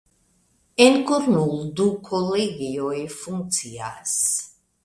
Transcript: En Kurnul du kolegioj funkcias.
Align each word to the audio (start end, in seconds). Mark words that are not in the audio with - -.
En 0.85 0.97
Kurnul 1.11 1.59
du 1.81 1.87
kolegioj 2.09 2.99
funkcias. 3.19 4.19